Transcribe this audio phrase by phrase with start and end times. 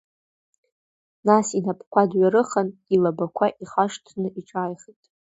[1.27, 5.03] Нас инапқәа дҩарыхан, илабақәа ихашҭны иҿааихеит…